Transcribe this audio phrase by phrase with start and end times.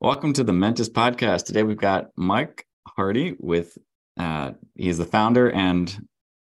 [0.00, 1.46] Welcome to the Mentis podcast.
[1.46, 3.76] Today we've got Mike Hardy with,
[4.16, 5.92] uh, he's the founder and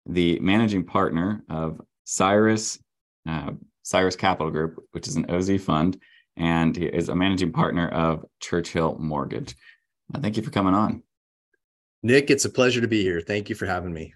[0.06, 2.78] the managing partner of Cyrus,
[3.28, 3.50] uh,
[3.82, 6.00] Cyrus Capital Group, which is an OZ fund,
[6.36, 9.56] and he is a managing partner of Churchill Mortgage.
[10.14, 11.02] Uh, thank you for coming on.
[12.04, 13.20] Nick, it's a pleasure to be here.
[13.20, 14.14] Thank you for having me.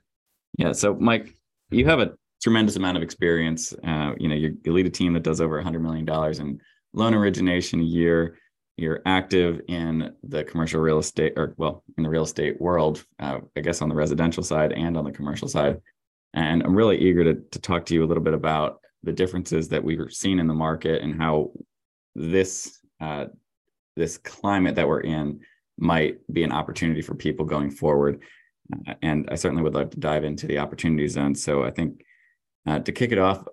[0.58, 0.70] Yeah.
[0.70, 1.36] So, Mike,
[1.70, 3.74] you have a tremendous amount of experience.
[3.82, 6.08] Uh, you know, you lead a team that does over $100 million
[6.40, 6.60] in
[6.92, 8.38] loan origination a year
[8.76, 13.38] you're active in the commercial real estate or well in the real estate world uh,
[13.56, 15.80] i guess on the residential side and on the commercial side.
[16.34, 19.68] And i'm really eager to, to talk to you a little bit about the differences
[19.68, 21.52] that we've seen in the market and how
[22.14, 23.26] this uh,
[23.96, 25.40] this climate that we're in
[25.78, 28.20] might be an opportunity for people going forward.
[28.88, 31.34] Uh, and i certainly would love to dive into the opportunity zone.
[31.34, 32.04] So i think
[32.66, 33.44] uh, to kick it off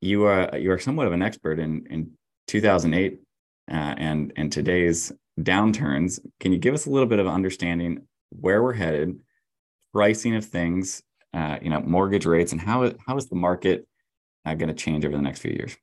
[0.00, 2.10] you are you are somewhat of an expert in in
[2.46, 3.20] 2008
[3.70, 6.20] uh, and and today's downturns.
[6.40, 9.18] Can you give us a little bit of understanding where we're headed,
[9.92, 11.02] pricing of things,
[11.34, 13.86] uh, you know, mortgage rates, and how how is the market
[14.44, 15.76] uh, going to change over the next few years?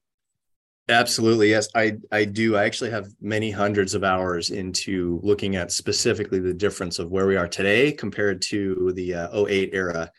[0.88, 2.56] Absolutely, yes, I I do.
[2.56, 7.25] I actually have many hundreds of hours into looking at specifically the difference of where
[7.25, 10.11] we are today compared to the uh, 08 era.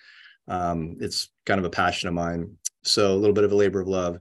[0.49, 2.57] Um, it's kind of a passion of mine.
[2.83, 4.19] So a little bit of a labor of love.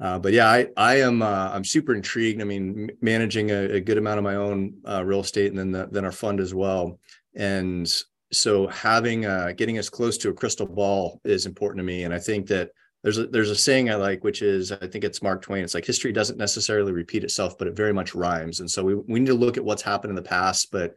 [0.00, 2.40] Uh, but yeah, I I am uh, I'm super intrigued.
[2.40, 5.70] I mean, managing a, a good amount of my own uh, real estate and then
[5.70, 6.98] the, then our fund as well.
[7.36, 7.90] And
[8.32, 12.04] so having uh, getting as close to a crystal ball is important to me.
[12.04, 12.70] And I think that
[13.04, 15.62] there's a there's a saying I like, which is I think it's Mark Twain.
[15.62, 18.60] It's like history doesn't necessarily repeat itself, but it very much rhymes.
[18.60, 20.72] And so we we need to look at what's happened in the past.
[20.72, 20.96] But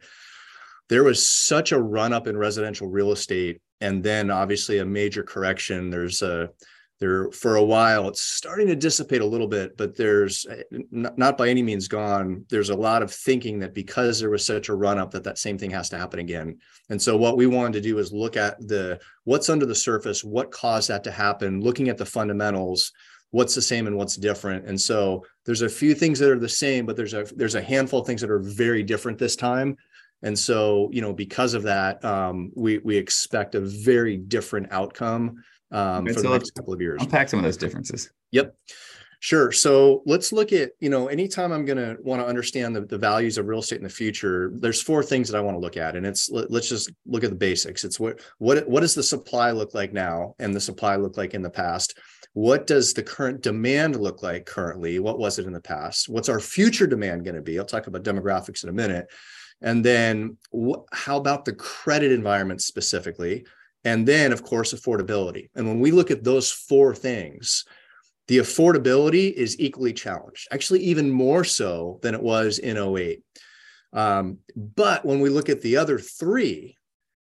[0.88, 5.22] there was such a run up in residential real estate, and then obviously a major
[5.22, 5.90] correction.
[5.90, 6.48] There's a
[7.00, 11.38] there for a while it's starting to dissipate a little bit but there's eh, not
[11.38, 12.44] by any means gone.
[12.50, 15.38] There's a lot of thinking that because there was such a run up that that
[15.38, 16.58] same thing has to happen again.
[16.90, 20.24] And so what we wanted to do is look at the what's under the surface
[20.24, 22.92] what caused that to happen looking at the fundamentals
[23.30, 24.66] what's the same and what's different.
[24.66, 27.62] And so there's a few things that are the same but there's a there's a
[27.62, 29.76] handful of things that are very different this time.
[30.22, 35.42] And so you know because of that um, we we expect a very different outcome
[35.70, 37.02] um, for the next couple of years.
[37.02, 38.10] Unpack some of those differences.
[38.32, 38.54] Yep.
[39.20, 39.50] Sure.
[39.50, 42.98] So let's look at, you know, anytime I'm going to want to understand the, the
[42.98, 45.76] values of real estate in the future, there's four things that I want to look
[45.76, 45.96] at.
[45.96, 47.82] And it's, let, us just look at the basics.
[47.82, 51.34] It's what, what, what does the supply look like now and the supply look like
[51.34, 51.98] in the past?
[52.34, 55.00] What does the current demand look like currently?
[55.00, 56.08] What was it in the past?
[56.08, 57.58] What's our future demand going to be?
[57.58, 59.08] I'll talk about demographics in a minute.
[59.60, 63.44] And then wh- how about the credit environment specifically?
[63.84, 65.48] And then, of course, affordability.
[65.54, 67.64] And when we look at those four things,
[68.26, 73.22] the affordability is equally challenged, actually, even more so than it was in 08.
[73.92, 76.76] Um, but when we look at the other three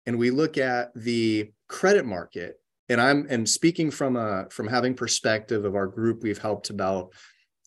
[0.05, 4.93] and we look at the credit market, and I'm and speaking from a from having
[4.93, 7.13] perspective of our group, we've helped about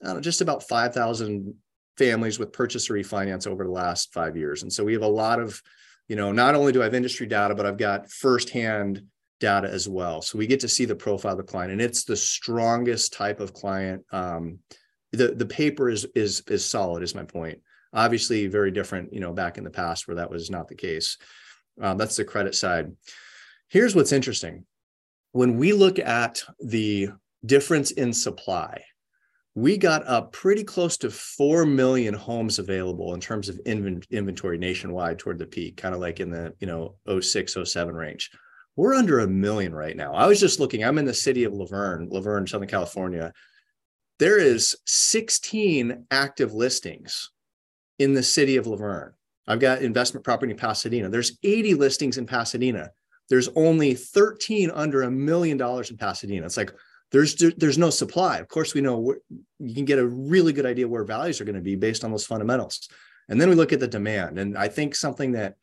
[0.02, 1.54] know, just about 5,000
[1.96, 4.62] families with purchase refinance over the last five years.
[4.62, 5.60] And so we have a lot of
[6.08, 9.02] you know, not only do I have industry data, but I've got firsthand
[9.40, 10.22] data as well.
[10.22, 13.40] So we get to see the profile of the client, and it's the strongest type
[13.40, 14.04] of client.
[14.12, 14.60] Um,
[15.12, 17.02] the the paper is is is solid.
[17.02, 17.60] Is my point.
[17.92, 19.12] Obviously, very different.
[19.12, 21.18] You know, back in the past where that was not the case.
[21.80, 22.92] Um, that's the credit side.
[23.68, 24.64] Here's what's interesting:
[25.32, 27.10] when we look at the
[27.44, 28.82] difference in supply
[29.56, 35.18] we got up pretty close to 4 million homes available in terms of inventory nationwide
[35.18, 38.30] toward the peak kind of like in the you know 06 07 range.
[38.76, 40.12] We're under a million right now.
[40.12, 43.32] I was just looking i'm in the city of La Verne La Verne southern california.
[44.18, 47.30] There is 16 active listings
[47.98, 49.14] in the city of La Verne
[49.48, 51.08] i've got investment property in pasadena.
[51.08, 52.90] There's 80 listings in pasadena.
[53.30, 56.44] There's only 13 under a million dollars in pasadena.
[56.44, 56.74] It's like
[57.16, 58.36] there's there's no supply.
[58.36, 59.14] Of course, we know
[59.58, 62.10] you can get a really good idea where values are going to be based on
[62.10, 62.90] those fundamentals.
[63.30, 64.38] And then we look at the demand.
[64.38, 65.56] And I think something that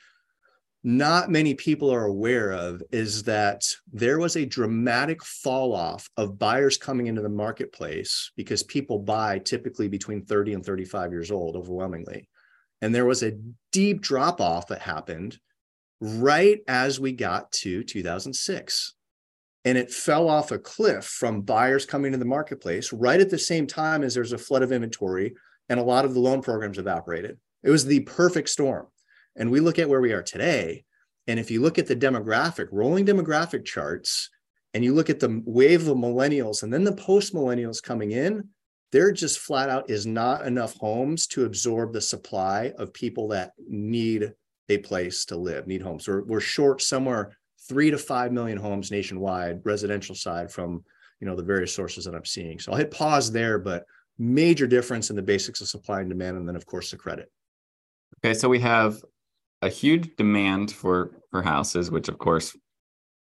[0.83, 6.39] not many people are aware of is that there was a dramatic fall off of
[6.39, 11.55] buyers coming into the marketplace because people buy typically between 30 and 35 years old
[11.55, 12.27] overwhelmingly.
[12.81, 13.37] And there was a
[13.71, 15.37] deep drop off that happened
[16.01, 18.95] right as we got to 2006
[19.65, 23.37] and it fell off a cliff from buyers coming to the marketplace right at the
[23.37, 25.33] same time as there's a flood of inventory
[25.69, 27.37] and a lot of the loan programs evaporated.
[27.63, 28.87] It was the perfect storm.
[29.35, 30.83] And we look at where we are today.
[31.27, 34.29] And if you look at the demographic, rolling demographic charts,
[34.73, 38.49] and you look at the wave of millennials and then the post millennials coming in,
[38.91, 43.53] there just flat out is not enough homes to absorb the supply of people that
[43.67, 44.33] need
[44.69, 46.07] a place to live, need homes.
[46.07, 47.37] We're, we're short somewhere
[47.67, 50.83] three to five million homes nationwide, residential side from
[51.19, 52.59] you know the various sources that I'm seeing.
[52.59, 53.85] So I'll hit pause there, but
[54.17, 57.31] major difference in the basics of supply and demand, and then of course the credit.
[58.19, 59.01] Okay, so we have
[59.61, 62.55] a huge demand for for houses, which of course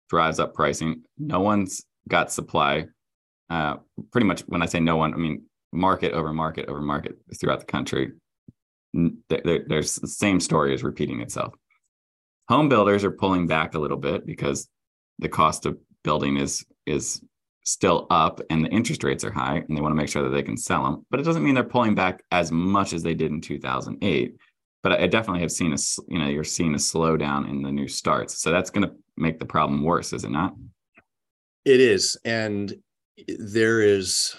[0.09, 1.03] drives up pricing.
[1.19, 2.87] No one's got supply.
[3.49, 3.77] Uh,
[4.13, 7.61] pretty much, when I say no one, I mean market over market over market throughout
[7.61, 8.13] the country.
[8.93, 11.55] There, there's the same story is repeating itself.
[12.51, 14.69] Home builders are pulling back a little bit because
[15.21, 17.23] the cost of building is is
[17.65, 20.31] still up and the interest rates are high and they want to make sure that
[20.31, 21.07] they can sell them.
[21.13, 24.35] But it doesn't mean they're pulling back as much as they did in 2008.
[24.83, 25.77] But I definitely have seen a,
[26.09, 28.43] you know, you're seeing a slowdown in the new starts.
[28.43, 30.57] So that's going to make the problem worse, is it not?
[31.65, 32.17] It is.
[32.25, 32.75] And
[33.39, 34.35] there is,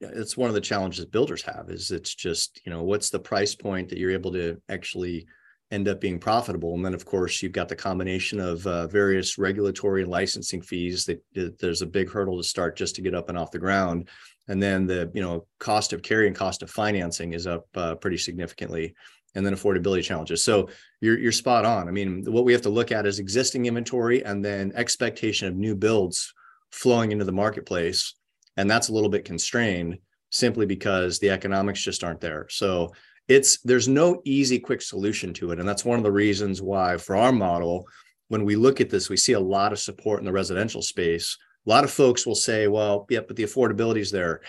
[0.00, 3.54] it's one of the challenges builders have is it's just, you know, what's the price
[3.54, 5.26] point that you're able to actually
[5.70, 6.74] end up being profitable.
[6.74, 11.04] And then, of course, you've got the combination of uh, various regulatory and licensing fees
[11.06, 13.58] that, that, there's a big hurdle to start just to get up and off the
[13.58, 14.08] ground.
[14.48, 18.18] And then the you know cost of carrying cost of financing is up uh, pretty
[18.18, 18.94] significantly.
[19.34, 20.42] And then affordability challenges.
[20.42, 20.70] So
[21.00, 21.88] you're you're spot on.
[21.88, 25.56] I mean, what we have to look at is existing inventory and then expectation of
[25.56, 26.32] new builds
[26.70, 28.14] flowing into the marketplace,
[28.56, 29.98] and that's a little bit constrained
[30.30, 32.46] simply because the economics just aren't there.
[32.48, 32.92] So
[33.28, 35.58] it's there's no easy quick solution to it.
[35.58, 37.86] And that's one of the reasons why for our model
[38.28, 41.36] when we look at this we see a lot of support in the residential space.
[41.66, 44.42] A lot of folks will say well yeah but the affordability is there.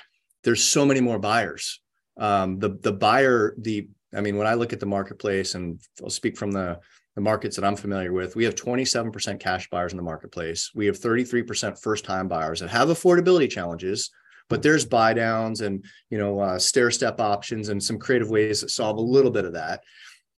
[0.44, 1.80] There's so many more buyers.
[2.18, 6.10] Um, the the buyer the i mean when i look at the marketplace and i'll
[6.10, 6.80] speak from the
[7.14, 10.72] the markets that i'm familiar with we have 27% cash buyers in the marketplace.
[10.74, 14.10] We have 33% first time buyers that have affordability challenges
[14.50, 18.62] but there's buy downs and you know uh, stair step options and some creative ways
[18.62, 19.82] that solve a little bit of that.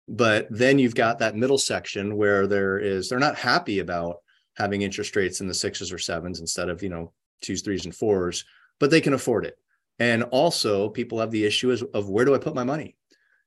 [0.08, 4.16] But then you've got that middle section where there is they're not happy about
[4.56, 7.12] having interest rates in the sixes or sevens instead of you know
[7.42, 8.44] twos threes and fours
[8.80, 9.58] but they can afford it.
[9.98, 12.94] And also people have the issue of, where do i put my money?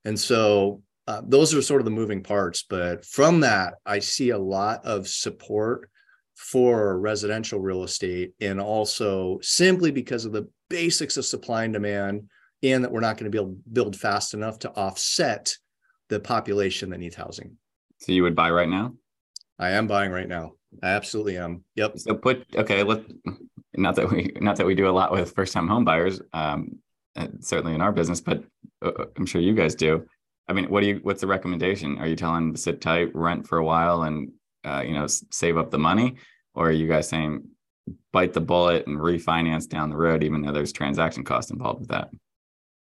[0.04, 4.30] And so uh, those are sort of the moving parts but from that i see
[4.30, 5.90] a lot of support
[6.42, 12.28] for residential real estate and also simply because of the basics of supply and demand
[12.64, 15.56] and that we're not going to be able to build fast enough to offset
[16.10, 17.58] the population that needs housing.
[18.00, 18.94] So you would buy right now?
[19.60, 20.54] I am buying right now.
[20.82, 21.64] I absolutely am.
[21.76, 22.00] Yep.
[22.00, 23.04] So put okay, let
[23.76, 26.80] not that we not that we do a lot with first time home buyers, um,
[27.40, 28.44] certainly in our business, but
[28.82, 30.06] uh, I'm sure you guys do.
[30.48, 31.00] I mean, what do you?
[31.04, 32.00] What's the recommendation?
[32.00, 34.32] Are you telling them to sit tight, rent for a while, and
[34.66, 36.16] uh, you know save up the money,
[36.54, 37.44] or are you guys saying
[38.12, 41.90] bite the bullet and refinance down the road, even though there's transaction costs involved with
[41.90, 42.10] that?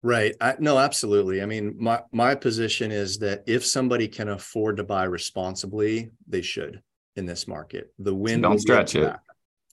[0.02, 0.34] Right.
[0.40, 1.43] I, no, absolutely.
[1.43, 6.40] I mean, my my position is that if somebody can afford to buy responsibly, they
[6.43, 6.82] should
[7.17, 7.93] in this market.
[7.99, 8.43] The wind.
[8.43, 9.06] So don't stretch it.
[9.06, 9.20] Back.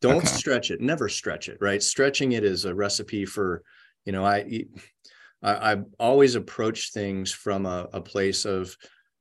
[0.02, 0.28] Don't okay.
[0.28, 0.82] stretch it.
[0.82, 1.58] Never stretch it.
[1.62, 1.82] Right.
[1.82, 3.64] Stretching it is a recipe for,
[4.06, 4.66] you know, I
[5.42, 8.76] I, I always approach things from a, a place of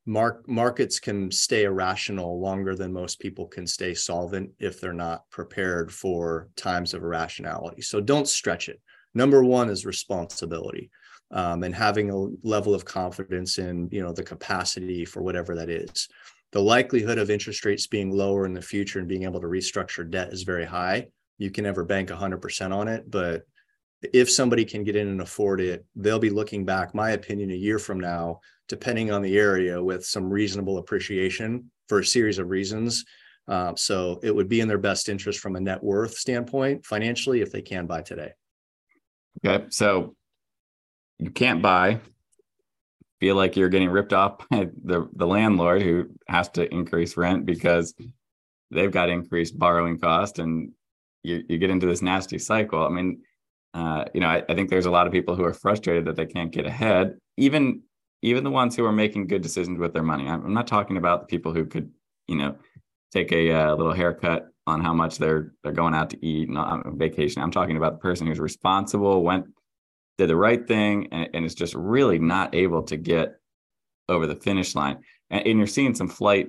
[0.06, 5.28] mark, markets can stay irrational longer than most people can stay solvent if they're not
[5.30, 7.82] prepared for times of irrationality.
[7.82, 8.80] So don't stretch it.
[9.14, 10.90] Number one is responsibility.
[11.32, 15.68] Um, and having a level of confidence in you know the capacity for whatever that
[15.68, 16.08] is
[16.52, 20.08] the likelihood of interest rates being lower in the future and being able to restructure
[20.08, 21.04] debt is very high
[21.38, 23.42] you can never bank 100% on it but
[24.02, 27.54] if somebody can get in and afford it, they'll be looking back, my opinion, a
[27.54, 32.48] year from now, depending on the area, with some reasonable appreciation for a series of
[32.48, 33.04] reasons.
[33.48, 37.40] Uh, so it would be in their best interest from a net worth standpoint financially
[37.40, 38.32] if they can buy today.
[39.44, 39.66] Okay.
[39.70, 40.16] So
[41.18, 42.00] you can't buy,
[43.20, 47.46] feel like you're getting ripped off by the, the landlord who has to increase rent
[47.46, 47.94] because
[48.70, 50.72] they've got increased borrowing cost and
[51.22, 52.84] you, you get into this nasty cycle.
[52.84, 53.22] I mean,
[53.76, 56.16] uh, you know, I, I, think there's a lot of people who are frustrated that
[56.16, 57.18] they can't get ahead.
[57.36, 57.82] Even
[58.22, 60.26] even the ones who are making good decisions with their money.
[60.26, 61.90] I'm, I'm not talking about the people who could,
[62.26, 62.56] you know,
[63.12, 66.56] take a, uh, little haircut on how much they're they're going out to eat and
[66.56, 67.42] on vacation.
[67.42, 69.44] I'm talking about the person who's responsible, went
[70.16, 73.38] did the right thing, and, and is just really not able to get
[74.08, 75.00] over the finish line.
[75.28, 76.48] And, and you're seeing some flight,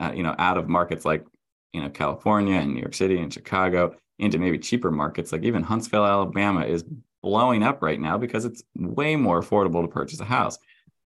[0.00, 1.26] uh, you know, out of markets like
[1.74, 5.32] you know California and New York City and Chicago into maybe cheaper markets.
[5.32, 6.84] Like even Huntsville, Alabama is
[7.22, 10.58] blowing up right now because it's way more affordable to purchase a house.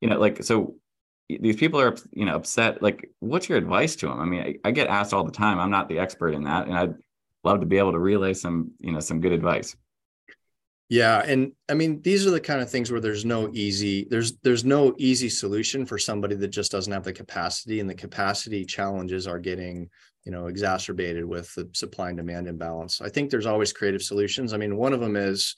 [0.02, 0.76] You know, like so
[1.30, 2.82] these people are you know upset.
[2.82, 5.60] Like what's your advice to them i mean I, I, get asked all the time.
[5.60, 6.96] I'm not the expert in that and i'd
[7.46, 9.76] love to be able to relay some you know some good advice.
[10.88, 14.38] Yeah, and I mean these are the kind of things where there's no easy there's
[14.40, 18.66] there's no easy solution for somebody that just doesn't have the capacity and the capacity
[18.66, 19.90] challenges are getting,
[20.26, 23.00] you know, exacerbated with the supply and demand imbalance.
[23.00, 24.54] I think there's always creative solutions.
[24.54, 25.56] I mean, one of them is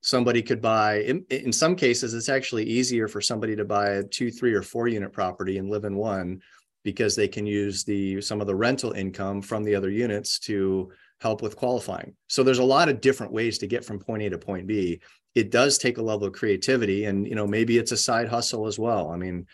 [0.00, 4.04] somebody could buy in, in some cases it's actually easier for somebody to buy a
[4.04, 6.40] 2, 3 or 4 unit property and live in one
[6.84, 10.90] because they can use the some of the rental income from the other units to
[11.20, 12.14] help with qualifying.
[12.28, 15.00] So there's a lot of different ways to get from point A to point B.
[15.34, 18.66] It does take a level of creativity and you know maybe it's a side hustle
[18.66, 19.10] as well.
[19.10, 19.46] I mean,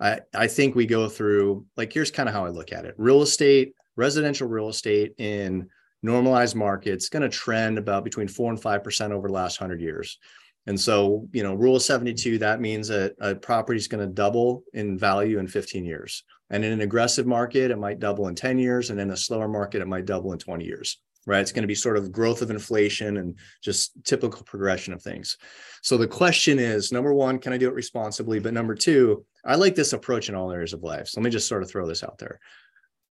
[0.00, 2.94] I I think we go through like here's kind of how I look at it.
[2.98, 5.68] Real estate, residential real estate in
[6.02, 10.18] normalized markets going to trend about between 4 and 5% over the last 100 years.
[10.66, 14.12] And so, you know, rule of 72, that means that a property is going to
[14.12, 16.24] double in value in 15 years.
[16.50, 18.90] And in an aggressive market, it might double in 10 years.
[18.90, 21.40] And in a slower market, it might double in 20 years right?
[21.40, 25.36] It's going to be sort of growth of inflation and just typical progression of things.
[25.82, 28.40] So the question is number one, can I do it responsibly?
[28.40, 31.08] But number two, I like this approach in all areas of life.
[31.08, 32.40] So let me just sort of throw this out there.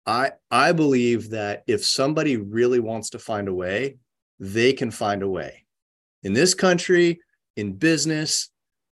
[0.09, 3.97] I I believe that if somebody really wants to find a way,
[4.39, 5.65] they can find a way.
[6.23, 7.19] In this country,
[7.55, 8.49] in business,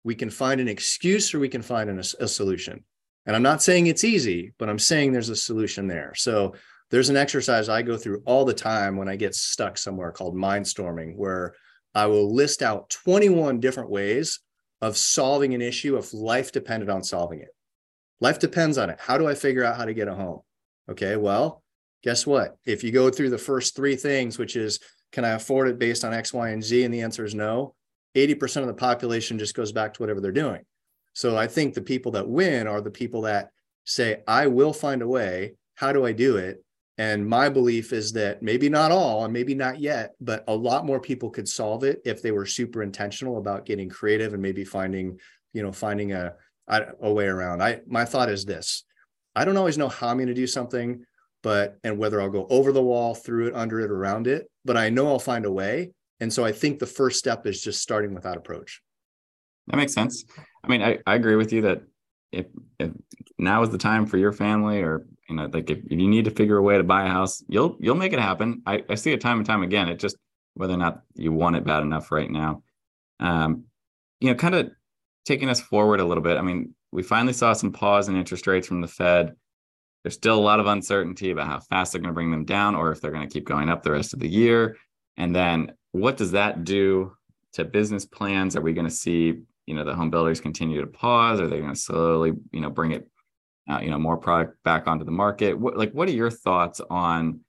[0.05, 2.85] we can find an excuse or we can find an, a solution.
[3.27, 6.15] And I'm not saying it's easy, but I'm saying there's a solution there.
[6.15, 6.55] So
[6.91, 10.37] there's an exercise I go through all the time when I get stuck somewhere called
[10.37, 11.55] mindstorming, where
[11.93, 14.39] I will list out 21 different ways
[14.81, 17.55] of solving an issue if life depended on solving it.
[18.21, 18.99] Life depends on it.
[19.01, 20.43] How do I figure out how to get a home?
[20.89, 21.63] Okay, well,
[22.03, 22.57] guess what?
[22.65, 24.81] If you go through the first three things, which is,
[25.13, 26.85] can I afford it based on X, Y, and Z?
[26.85, 27.75] And the answer is no.
[28.17, 30.63] 80% of the population just goes back to whatever they're doing.
[31.13, 33.51] So I think the people that win are the people that
[33.85, 35.55] say, I will find a way.
[35.75, 36.65] How do I do it?
[36.99, 40.85] And my belief is that maybe not all, and maybe not yet, but a lot
[40.85, 44.65] more people could solve it if they were super intentional about getting creative and maybe
[44.65, 45.19] finding,
[45.55, 46.35] you know, finding a
[46.69, 47.63] a way around.
[47.63, 48.85] I my thought is this:
[49.35, 51.05] I don't always know how I'm going to do something,
[51.43, 54.77] but and whether I'll go over the wall, through it, under it, around it, but
[54.77, 55.93] I know I'll find a way.
[56.21, 58.83] And so I think the first step is just starting with that approach.
[59.69, 60.25] That makes sense.
[60.63, 61.83] I mean, I, I agree with you that
[62.33, 62.47] if,
[62.79, 62.91] if
[63.39, 66.25] now is the time for your family or you know like if, if you need
[66.27, 68.95] to figure a way to buy a house you'll you'll make it happen I, I
[68.95, 70.17] see it time and time again it just
[70.55, 72.63] whether or not you want it bad enough right now
[73.19, 73.65] um
[74.21, 74.71] you know kind of
[75.25, 78.47] taking us forward a little bit i mean we finally saw some pause in interest
[78.47, 79.35] rates from the fed.
[80.03, 82.75] There's still a lot of uncertainty about how fast they're going to bring them down
[82.75, 84.77] or if they're going to keep going up the rest of the year.
[85.17, 87.13] And then what does that do
[87.53, 88.57] to business plans?
[88.57, 89.35] Are we going to see
[89.67, 91.41] you know the home builders continue to pause?
[91.41, 93.09] Are they going to slowly you know bring it
[93.71, 95.59] uh, you know more product back onto the market?
[95.59, 97.41] What like what are your thoughts on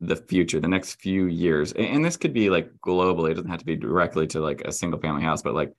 [0.00, 1.72] the future the next few years?
[1.72, 3.30] And, and this could be like globally.
[3.30, 5.72] It doesn't have to be directly to like a single family house but like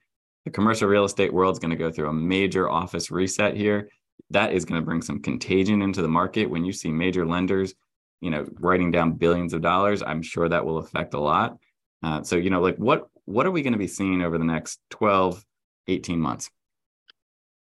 [0.46, 3.90] the commercial real estate world is going to go through a major office reset here
[4.30, 7.74] that is going to bring some contagion into the market when you see major lenders
[8.22, 11.58] you know writing down billions of dollars i'm sure that will affect a lot
[12.04, 14.46] uh, so you know like what what are we going to be seeing over the
[14.46, 15.44] next 12
[15.88, 16.50] 18 months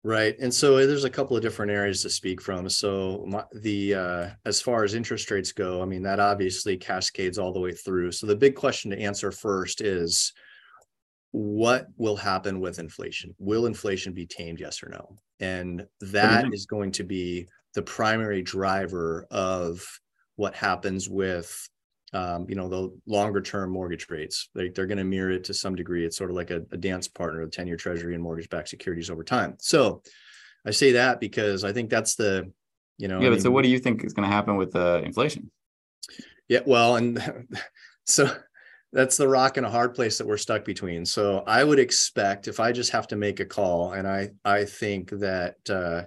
[0.03, 0.37] Right.
[0.39, 2.69] And so there's a couple of different areas to speak from.
[2.69, 7.37] So my, the uh, as far as interest rates go, I mean that obviously cascades
[7.37, 8.13] all the way through.
[8.13, 10.31] So the big question to answer first is
[11.31, 13.35] what will happen with inflation?
[13.37, 15.17] Will inflation be tamed yes or no?
[15.39, 19.85] And that is going to be the primary driver of
[20.35, 21.69] what happens with
[22.13, 24.49] um, you know, the longer term mortgage rates.
[24.55, 26.05] They, they're going to mirror it to some degree.
[26.05, 28.69] It's sort of like a, a dance partner of 10 year treasury and mortgage backed
[28.69, 29.55] securities over time.
[29.59, 30.01] So
[30.65, 32.51] I say that because I think that's the,
[32.97, 33.19] you know.
[33.19, 35.51] Yeah, I but so what do you think is going to happen with uh, inflation?
[36.47, 37.21] Yeah, well, and
[38.05, 38.33] so
[38.93, 41.05] that's the rock and a hard place that we're stuck between.
[41.05, 44.65] So I would expect if I just have to make a call, and I I
[44.65, 46.03] think that uh,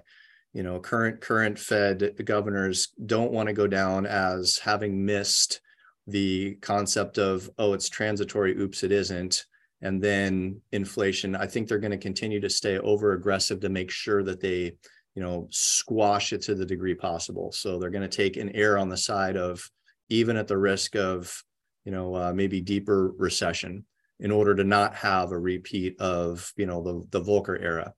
[0.53, 5.61] you know current current Fed governors don't want to go down as having missed
[6.07, 9.45] the concept of oh it's transitory oops it isn't
[9.81, 13.91] and then inflation i think they're going to continue to stay over aggressive to make
[13.91, 14.73] sure that they
[15.15, 18.79] you know squash it to the degree possible so they're going to take an error
[18.79, 19.69] on the side of
[20.09, 21.43] even at the risk of
[21.85, 23.85] you know uh, maybe deeper recession
[24.19, 27.93] in order to not have a repeat of you know the the volcker era.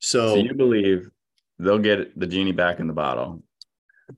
[0.00, 1.10] So, so you believe
[1.58, 3.42] they'll get the genie back in the bottle?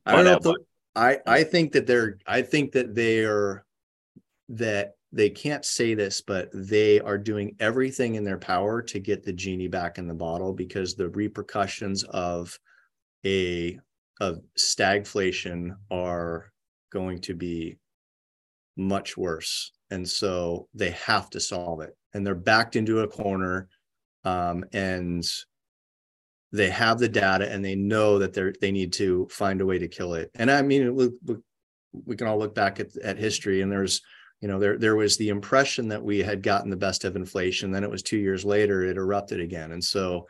[0.04, 0.56] I don't know
[0.94, 3.64] I I think that they're I think that they are
[4.50, 9.24] that they can't say this, but they are doing everything in their power to get
[9.24, 12.58] the genie back in the bottle because the repercussions of
[13.24, 13.78] a
[14.20, 16.52] of stagflation are
[16.92, 17.76] going to be
[18.80, 19.72] much worse.
[19.90, 21.96] And so they have to solve it.
[22.14, 23.68] And they're backed into a corner.
[24.24, 25.24] Um, and
[26.52, 29.78] they have the data and they know that they're they need to find a way
[29.78, 30.30] to kill it.
[30.34, 31.10] And I mean, we,
[31.92, 34.02] we can all look back at, at history and there's
[34.40, 37.70] you know there there was the impression that we had gotten the best of inflation
[37.70, 40.26] then it was two years later it erupted again and so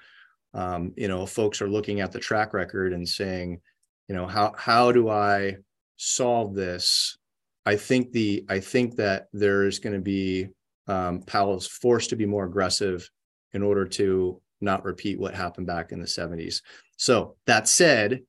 [0.55, 3.61] um, you know folks are looking at the track record and saying
[4.09, 5.57] you know how how do i
[5.97, 7.19] solve this
[7.67, 10.49] i think the i think that there is going to be
[10.87, 13.09] um, powell's forced to be more aggressive
[13.53, 16.63] in order to not repeat what happened back in the 70s
[16.97, 18.21] so that said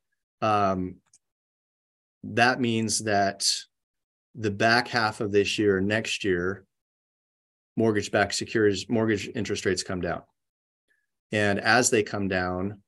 [0.42, 0.96] um,
[2.24, 3.48] that means that
[4.36, 6.66] the back half of this year next year
[7.76, 10.22] mortgage backed securities mortgage interest rates come down.
[11.32, 12.82] And as they come down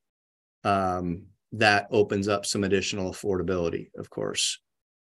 [0.64, 1.24] um,
[1.54, 4.60] that opens up some additional affordability of course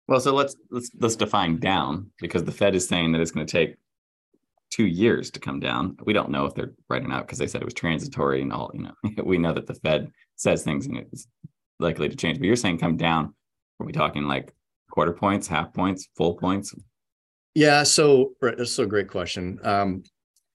[0.09, 3.45] well so let's let's let's define down because the fed is saying that it's going
[3.45, 3.75] to take
[4.71, 5.97] two years to come down.
[6.03, 8.51] We don't know if they're right or not because they said it was transitory and
[8.51, 11.27] all you know we know that the fed says things and it's
[11.79, 12.39] likely to change.
[12.39, 13.33] But you're saying come down
[13.79, 14.53] are we talking like
[14.91, 16.73] quarter points half points full points?
[17.53, 19.59] Yeah so that's a great question.
[19.63, 20.03] Um,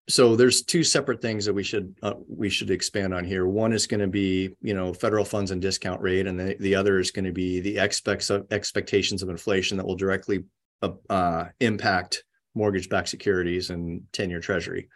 [0.09, 3.47] so there's two separate things that we should uh, we should expand on here.
[3.47, 6.75] One is going to be you know federal funds and discount rate, and the, the
[6.75, 10.45] other is going to be the expects of, expectations of inflation that will directly
[10.83, 12.25] uh, uh impact
[12.57, 14.89] mortgage-backed securities and 10-year Treasury.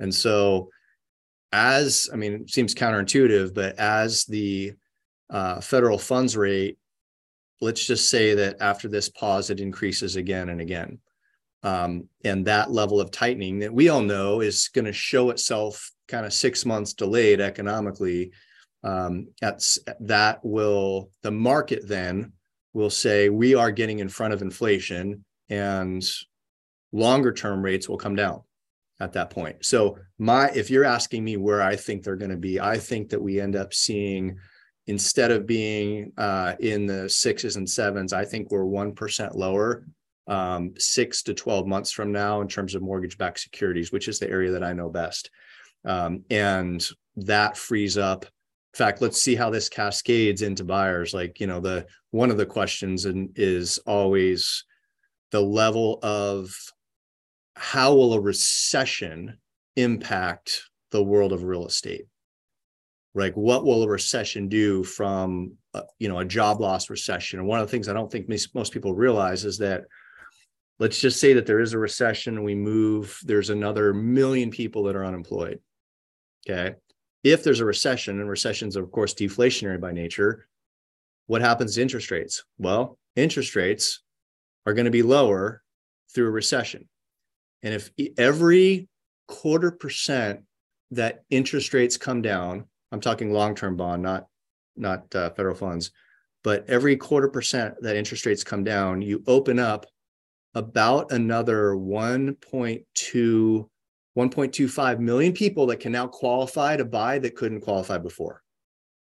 [0.00, 0.68] And so,
[1.52, 4.74] as I mean, it seems counterintuitive, but as the
[5.30, 6.76] uh, federal funds rate,
[7.60, 10.98] let's just say that after this pause, it increases again and again.
[11.66, 15.90] Um, and that level of tightening that we all know is going to show itself
[16.06, 18.30] kind of six months delayed economically.
[18.84, 22.32] Um, that's, that will, the market then
[22.72, 26.04] will say we are getting in front of inflation and
[26.92, 28.42] longer term rates will come down
[29.00, 29.64] at that point.
[29.64, 33.10] So my if you're asking me where I think they're going to be, I think
[33.10, 34.36] that we end up seeing
[34.86, 39.84] instead of being uh, in the sixes and sevens, I think we're one percent lower
[40.26, 44.18] um, six to 12 months from now in terms of mortgage backed securities, which is
[44.18, 45.30] the area that I know best.
[45.84, 46.86] Um, and
[47.16, 48.24] that frees up.
[48.24, 51.14] In fact, let's see how this cascades into buyers.
[51.14, 54.64] Like, you know, the one of the questions in, is always
[55.30, 56.54] the level of
[57.54, 59.38] how will a recession
[59.76, 62.06] impact the world of real estate?
[63.14, 65.52] Like, what will a recession do from,
[65.98, 67.38] you know, a job loss recession?
[67.38, 69.84] And one of the things I don't think most people realize is that
[70.78, 74.96] let's just say that there is a recession we move there's another million people that
[74.96, 75.60] are unemployed
[76.48, 76.76] okay?
[77.24, 80.46] If there's a recession and recessions are of course deflationary by nature
[81.26, 82.44] what happens to interest rates?
[82.58, 84.02] Well interest rates
[84.64, 85.62] are going to be lower
[86.14, 86.88] through a recession.
[87.62, 88.88] And if every
[89.26, 90.40] quarter percent
[90.92, 94.26] that interest rates come down i'm talking long-term bond not
[94.76, 95.90] not uh, federal funds
[96.44, 99.86] but every quarter percent that interest rates come down you open up
[100.56, 103.68] about another 1.2
[104.16, 108.42] 1.25 million people that can now qualify to buy that couldn't qualify before.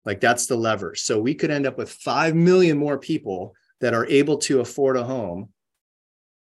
[0.04, 0.96] Like that's the lever.
[0.96, 4.96] So we could end up with 5 million more people that are able to afford
[4.96, 5.50] a home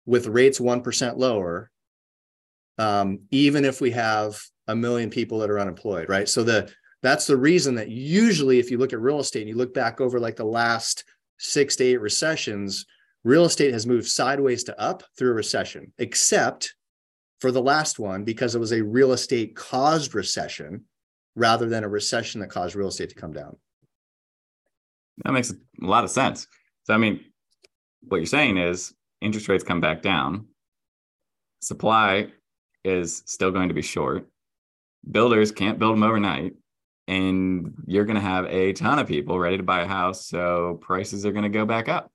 [0.08, 1.69] with rates 1% lower,
[2.80, 6.28] um, even if we have a million people that are unemployed, right?
[6.28, 6.71] So the
[7.04, 10.02] that's the reason that usually if you look at real estate and you look back
[10.02, 11.04] over like the last
[11.38, 12.86] six to eight recessions,
[13.23, 16.73] real estate has moved sideways to up through a recession, except
[17.39, 20.86] for the last one because it was a real estate caused recession
[21.36, 23.55] rather than a recession that caused real estate to come down.
[25.23, 25.55] That makes a
[25.86, 26.47] lot of sense.
[26.84, 27.21] So, I mean,
[28.01, 30.47] what you're saying is interest rates come back down,
[31.62, 32.27] supply
[32.84, 34.29] is still going to be short,
[35.10, 36.53] builders can't build them overnight.
[37.08, 40.27] And you're going to have a ton of people ready to buy a house.
[40.27, 42.12] So prices are going to go back up.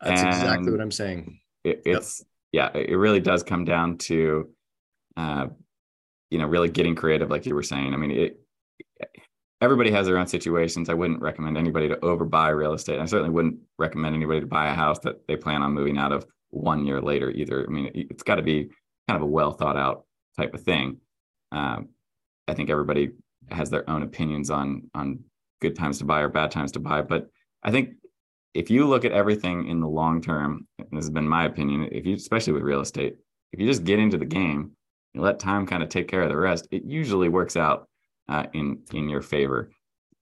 [0.00, 1.40] That's and exactly what I'm saying.
[1.64, 2.72] It, it's yep.
[2.74, 4.48] yeah, it really does come down to,
[5.16, 5.46] uh,
[6.30, 7.94] you know, really getting creative, like you were saying.
[7.94, 8.40] I mean, it.
[9.60, 10.88] Everybody has their own situations.
[10.88, 13.00] I wouldn't recommend anybody to overbuy real estate.
[13.00, 16.12] I certainly wouldn't recommend anybody to buy a house that they plan on moving out
[16.12, 17.66] of one year later either.
[17.68, 18.70] I mean, it's got to be
[19.08, 20.04] kind of a well thought out
[20.36, 20.98] type of thing.
[21.50, 21.88] Um,
[22.46, 23.10] I think everybody
[23.50, 25.20] has their own opinions on on
[25.60, 27.28] good times to buy or bad times to buy, but
[27.62, 27.94] I think
[28.58, 32.04] if you look at everything in the long term, this has been my opinion, if
[32.04, 33.14] you, especially with real estate,
[33.52, 34.72] if you just get into the game,
[35.14, 37.88] you let time kind of take care of the rest, it usually works out
[38.28, 39.70] uh, in in your favor.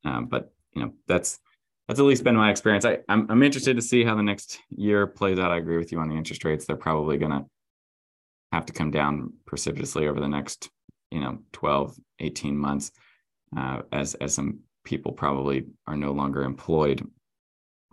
[0.05, 1.41] Um, but you know that's
[1.89, 2.85] that's at least been my experience.
[2.85, 5.51] I, I'm, I'm interested to see how the next year plays out.
[5.51, 6.67] I agree with you on the interest rates.
[6.67, 7.47] They're probably going to
[8.53, 10.69] have to come down precipitously over the next,
[11.11, 12.91] you know, 12, 18 months,
[13.57, 17.07] uh, as, as some people probably are no longer employed.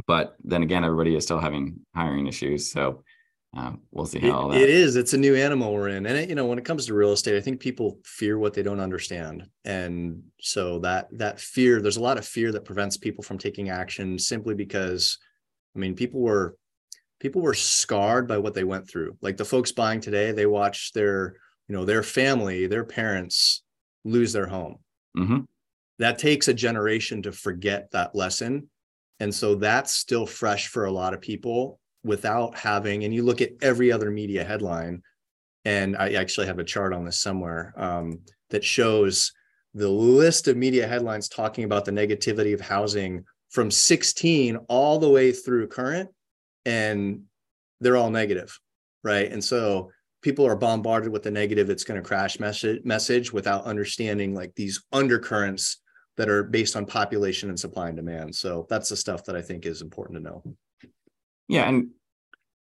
[0.06, 2.72] But then again, everybody is still having hiring issues.
[2.72, 3.04] So
[3.56, 4.96] uh, we'll see how it, it is.
[4.96, 6.06] It's a new animal we're in.
[6.06, 8.54] And, it, you know, when it comes to real estate, I think people fear what
[8.54, 9.48] they don't understand.
[9.64, 13.70] And so that, that fear, there's a lot of fear that prevents people from taking
[13.70, 15.20] action simply because,
[15.76, 16.58] I mean, people were,
[17.20, 19.18] people were scarred by what they went through.
[19.22, 21.36] Like the folks buying today, they watched their,
[21.68, 23.64] you know, their family, their parents
[24.04, 24.80] lose their home.
[25.18, 25.40] Mm-hmm.
[26.00, 28.70] That takes a generation to forget that lesson.
[29.20, 33.42] And so that's still fresh for a lot of people without having, and you look
[33.42, 35.02] at every other media headline,
[35.66, 39.32] and I actually have a chart on this somewhere um, that shows
[39.74, 45.10] the list of media headlines talking about the negativity of housing from 16 all the
[45.10, 46.10] way through current,
[46.66, 47.24] and
[47.80, 48.60] they're all negative,
[49.04, 49.32] right?
[49.32, 53.66] And so people are bombarded with the negative it's going to crash message message without
[53.66, 55.82] understanding like these undercurrents
[56.18, 59.42] that are based on population and supply and demand so that's the stuff that i
[59.42, 60.56] think is important to know
[61.48, 61.90] yeah, and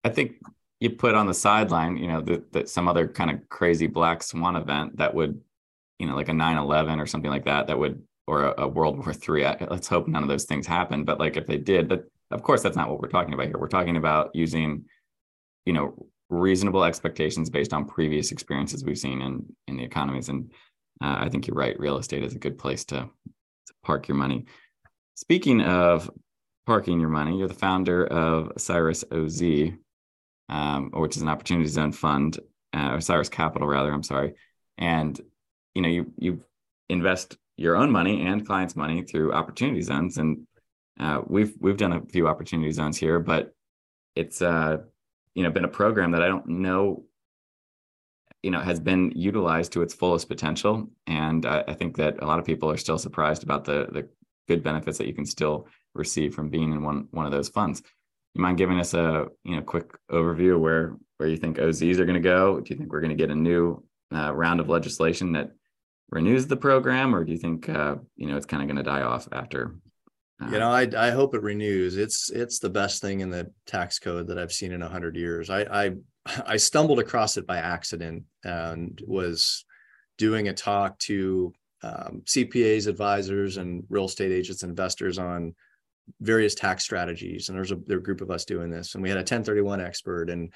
[0.05, 0.33] I think
[0.79, 2.22] you put on the sideline, you know,
[2.53, 5.40] that some other kind of crazy black swan event that would,
[5.98, 8.96] you know, like a 9-11 or something like that, that would, or a, a World
[8.98, 9.44] War Three.
[9.44, 11.05] Let's hope none of those things happen.
[11.05, 13.59] But like if they did, that of course that's not what we're talking about here.
[13.59, 14.85] We're talking about using,
[15.66, 20.29] you know, reasonable expectations based on previous experiences we've seen in in the economies.
[20.29, 20.53] And
[21.02, 21.78] uh, I think you're right.
[21.78, 24.46] Real estate is a good place to, to park your money.
[25.14, 26.10] Speaking of
[26.70, 27.36] parking your money.
[27.36, 29.42] You're the founder of Cyrus OZ,
[30.48, 32.38] um, which is an opportunity zone fund,
[32.72, 33.92] uh, or Cyrus Capital, rather.
[33.92, 34.34] I'm sorry.
[34.78, 35.20] And
[35.74, 36.44] you know, you you
[36.88, 40.46] invest your own money and clients' money through opportunity zones, and
[40.98, 43.52] uh, we've we've done a few opportunity zones here, but
[44.14, 44.78] it's uh,
[45.34, 47.04] you know been a program that I don't know
[48.42, 52.26] you know has been utilized to its fullest potential and I, I, think that a
[52.26, 54.09] lot of people are still surprised about the the
[54.48, 57.83] good benefits that you can still receive from being in one one of those funds.
[58.35, 61.98] You mind giving us a you know quick overview of where where you think OZs
[61.98, 62.61] are going to go?
[62.61, 65.50] Do you think we're going to get a new uh, round of legislation that
[66.11, 68.90] renews the program, or do you think uh, you know it's kind of going to
[68.90, 69.76] die off after?
[70.40, 71.96] You know, I I hope it renews.
[71.96, 75.16] It's it's the best thing in the tax code that I've seen in a hundred
[75.16, 75.50] years.
[75.50, 75.92] I I
[76.46, 79.64] I stumbled across it by accident and was
[80.16, 85.55] doing a talk to um, CPAs, advisors, and real estate agents, investors on
[86.20, 89.09] various tax strategies and there's a, there a group of us doing this and we
[89.09, 90.53] had a 1031 expert and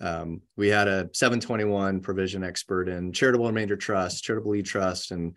[0.00, 5.36] um, we had a 721 provision expert and charitable remainder trust charitable e-trust and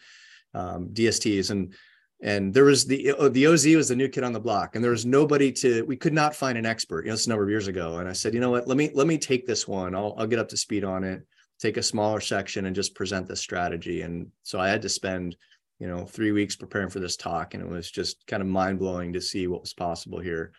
[0.54, 1.74] um, dsts and
[2.22, 4.84] and there was the uh, the oz was the new kid on the block and
[4.84, 7.44] there was nobody to we could not find an expert you know it's a number
[7.44, 7.98] of years ago.
[7.98, 8.68] And i said you know what?
[8.68, 9.94] Let me let me take this one.
[9.94, 11.26] I'll, I'll get up to speed on it
[11.60, 14.02] take a smaller section and just present the strategy.
[14.02, 15.36] And so i had to spend
[15.80, 19.14] you know three weeks preparing for this talk and it was just kind of mind-blowing
[19.14, 20.52] to see what was possible here.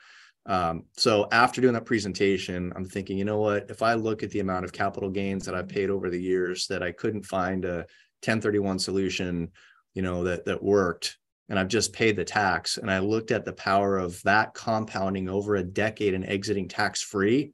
[0.47, 3.69] Um, so after doing that presentation i'm thinking you know what?
[3.69, 6.69] If i look at the amount of capital gains that i've paid over the years
[6.69, 7.79] that i couldn't find a
[8.25, 9.51] 1031 solution
[9.95, 13.45] you know that that worked and i've just paid the tax and i looked at
[13.45, 17.53] the power of that compounding over a decade and exiting tax free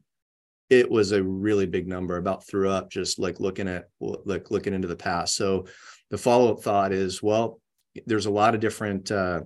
[0.70, 2.16] it was a really big number.
[2.16, 5.36] About threw up just like looking at like looking into the past.
[5.36, 5.66] So
[6.10, 7.60] the follow-up thought is well
[8.06, 9.42] there's a lot of different uh,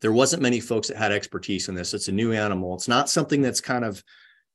[0.00, 1.94] there wasn't many folks that had expertise in this.
[1.94, 2.74] It's a new animal.
[2.74, 4.02] It's not something that's kind of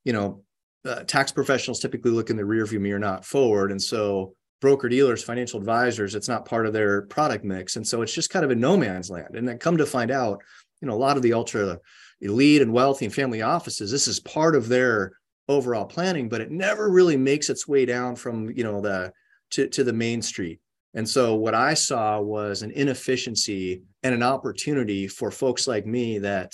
[0.04, 0.42] you know
[0.84, 3.70] uh, tax professionals typically look in the rear view mirror not forward.
[3.70, 4.34] And so
[4.64, 7.76] broker dealers financial advisors it's not part of their product mix.
[7.76, 9.36] And so it's just kind of a no man's land.
[9.36, 10.42] And then come to find out
[10.80, 11.78] you know a lot of the ultra
[12.22, 15.12] elite and wealthy and family offices this is part of their
[15.48, 19.12] overall planning but it never really makes its way down from you know the
[19.54, 20.60] to, to the main street.
[20.94, 26.18] And so what I saw was an inefficiency and an opportunity for folks like me
[26.18, 26.52] that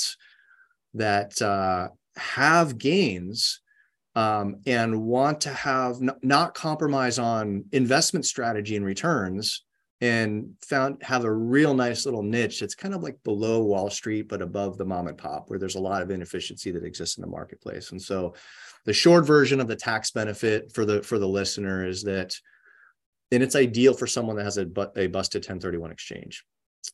[0.95, 3.61] that uh, have gains
[4.17, 9.65] um, and want to have n- not compromise on investment strategy and returns
[10.03, 14.29] and found have a real nice little niche it's kind of like below wall street
[14.29, 17.23] but above the mom and pop where there's a lot of inefficiency that exists in
[17.23, 18.35] the marketplace and so
[18.87, 22.35] the short version of the tax benefit for the for the listener is that
[23.33, 26.45] and it's ideal for someone that has a, a busted 1031 exchange.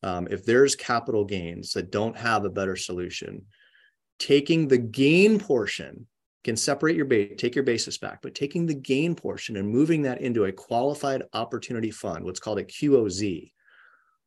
[0.02, 3.46] Um, if there's capital gains that don't have a better solution,
[4.18, 6.06] taking the gain portion
[6.46, 10.02] can separate your base, take your basis back, but taking the gain portion and moving
[10.02, 13.50] that into a qualified opportunity fund, what's called a QOZ,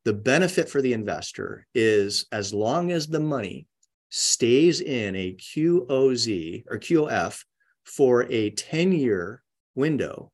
[0.04, 3.68] the benefit for the investor is as long as the money
[4.10, 7.42] stays in a QOZ or QOF
[7.86, 9.42] for a 10 year
[9.76, 10.30] window.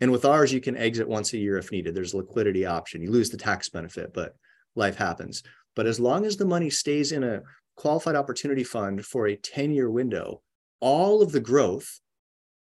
[0.00, 1.96] And with ours, you can exit once a year if needed.
[1.96, 3.02] There's a liquidity option.
[3.02, 4.36] You lose the tax benefit, but
[4.76, 5.42] life happens.
[5.74, 7.42] But as long as the money stays in a
[7.76, 10.42] qualified opportunity fund for a 10 year window,
[10.80, 12.00] all of the growth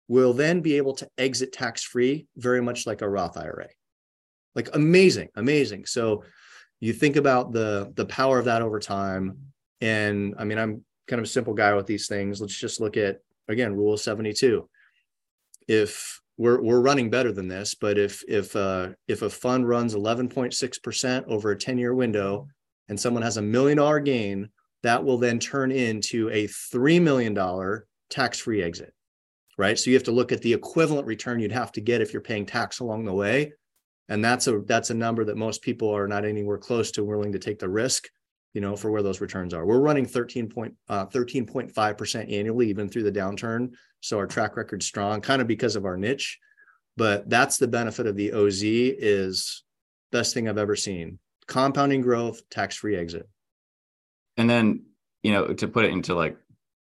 [0.08, 3.67] will then be able to exit tax free, very much like a Roth IRA.
[4.56, 5.86] Like amazing, amazing.
[5.86, 6.24] So
[6.80, 9.38] you think about the the power of that over time.
[9.82, 12.41] And I mean, I'm kind of a simple guy with these things.
[12.41, 14.67] Let's just look at again, rule 72.
[15.67, 19.93] If we're we're running better than this, but if if uh, if a fund runs
[19.93, 22.48] 11.6% over a 10-year window
[22.88, 24.50] and someone has a million dollar gain,
[24.84, 27.34] that will then turn into a $3 million
[28.10, 28.93] tax-free exit.
[29.58, 29.78] Right.
[29.78, 32.22] So you have to look at the equivalent return you'd have to get if you're
[32.22, 33.52] paying tax along the way.
[34.08, 37.34] And that's a that's a number that most people are not anywhere close to willing
[37.34, 38.08] to take the risk
[38.54, 39.65] you know, for where those returns are.
[39.65, 43.74] We're running 13 point, uh, 13.5% annually, even through the downturn.
[44.02, 46.39] So our track record's strong, kind of because of our niche.
[46.98, 49.63] But that's the benefit of the OZ is
[50.12, 51.19] best thing I've ever seen.
[51.48, 53.30] Compounding growth, tax-free exit.
[54.38, 54.86] And then,
[55.24, 56.38] you know, to put it into like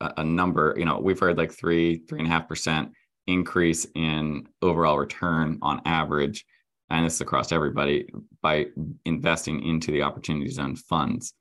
[0.02, 2.92] a, number, you know, we've heard like three, three and a half percent
[3.26, 6.46] increase in overall return on average.
[6.90, 8.08] And this is across everybody
[8.42, 8.68] by
[9.06, 11.34] investing into the opportunity zone funds.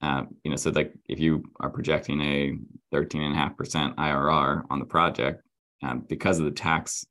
[0.00, 2.52] Uh, you know, so like if you are projecting a
[2.94, 5.42] 13.5% IRR on the project,
[5.82, 7.04] um, because of the tax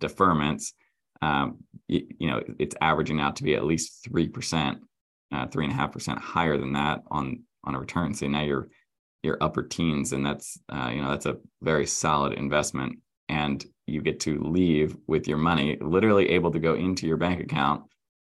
[0.00, 0.72] deferments,
[1.22, 4.78] um, you, you, know, it's averaging out to be at least 3%,
[5.32, 8.14] uh, 3.5% higher than that on, on a return.
[8.14, 8.68] So now you're,
[9.22, 14.00] you're upper teens and that's, uh, you know, that's a very solid investment and you
[14.00, 17.82] get to leave with your money literally able to go into your bank account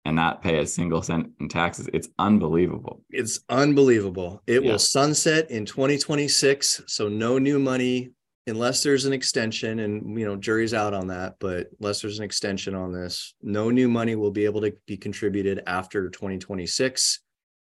[0.05, 1.89] and not pay a single cent in taxes.
[1.93, 3.03] It's unbelievable.
[3.11, 4.43] It's unbelievable.
[4.47, 4.73] It yeah.
[4.73, 6.83] will sunset in 2026.
[6.87, 8.13] So no new money
[8.49, 12.25] unless there's an extension and you know jury's out on that but unless there's an
[12.25, 17.21] extension on this no new money will be able to be contributed after 2026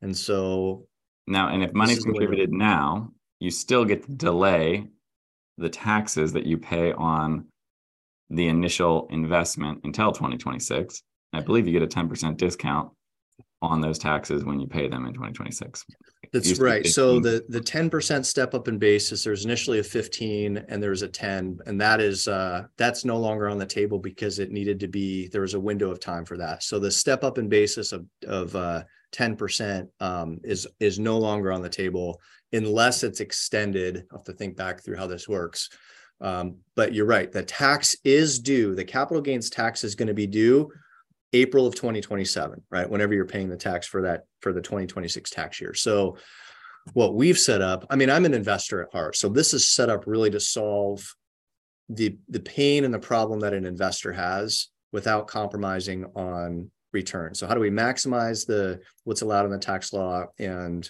[0.01, 0.85] and so
[1.29, 4.87] now and if money's contributed now you still get to delay
[5.57, 7.45] the taxes that you pay on
[8.29, 12.91] the initial investment until 2026 I believe you get a 10% discount
[13.61, 15.85] on those taxes when you pay them in 2026.
[16.31, 16.85] That's right.
[16.85, 21.07] So the the 10% step up in basis, there's initially a 15 and there's a
[21.07, 24.87] 10, and that is uh, that's no longer on the table because it needed to
[24.87, 26.63] be there was a window of time for that.
[26.63, 31.51] So the step up in basis of of uh, 10% um, is is no longer
[31.51, 32.19] on the table
[32.53, 34.05] unless it's extended.
[34.11, 35.69] I have to think back through how this works.
[36.21, 37.31] Um, but you're right.
[37.31, 38.75] The tax is due.
[38.75, 40.69] The capital gains tax is going to be due
[41.33, 42.89] April of 2027, right?
[42.89, 45.73] Whenever you're paying the tax for that for the 2026 tax year.
[45.73, 46.17] So
[46.93, 49.15] what we've set up, I mean, I'm an investor at heart.
[49.15, 51.13] So this is set up really to solve
[51.87, 57.33] the the pain and the problem that an investor has without compromising on return.
[57.35, 60.89] So how do we maximize the what's allowed in the tax law and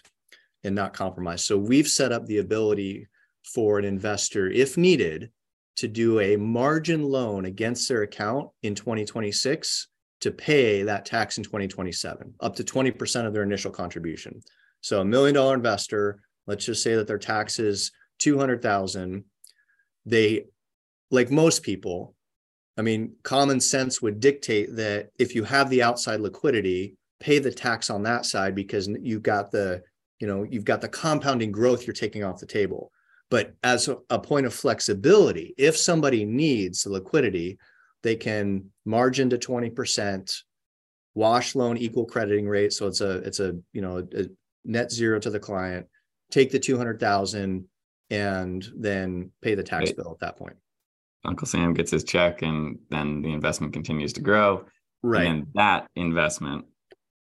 [0.63, 1.43] and not compromise?
[1.43, 3.07] So we've set up the ability
[3.53, 5.31] for an investor, if needed,
[5.77, 9.87] to do a margin loan against their account in 2026
[10.21, 14.41] to pay that tax in 2027, up to 20% of their initial contribution.
[14.81, 19.23] So a million dollar investor, let's just say that their tax is 200,000.
[20.05, 20.45] They,
[21.11, 22.15] like most people,
[22.79, 27.51] I mean, common sense would dictate that if you have the outside liquidity, pay the
[27.51, 29.81] tax on that side because you've got the,
[30.19, 32.89] you know, you've got the compounding growth you're taking off the table.
[33.29, 37.59] But as a, point of flexibility, if somebody needs the liquidity,
[38.01, 40.41] they can margin to 20%,
[41.15, 42.71] wash loan equal crediting rate.
[42.71, 44.27] So it's a, it's a, you know, a
[44.63, 45.85] net zero to the client,
[46.31, 47.65] take the 200,000
[48.09, 49.97] and then pay the tax right.
[49.97, 50.55] bill at that point.
[51.25, 54.65] Uncle Sam gets his check and then the investment continues to grow.
[55.03, 55.27] Right.
[55.27, 56.65] And that investment